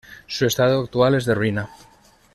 [0.25, 1.69] Su estado actual es de ruina.